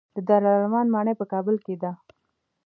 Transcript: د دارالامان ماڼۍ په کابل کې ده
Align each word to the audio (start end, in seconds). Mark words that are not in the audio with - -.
د 0.15 0.17
دارالامان 0.29 0.87
ماڼۍ 0.93 1.13
په 1.19 1.25
کابل 1.33 1.55
کې 1.65 1.75
ده 1.81 1.91